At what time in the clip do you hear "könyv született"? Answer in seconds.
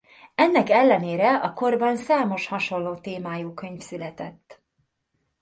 3.53-4.61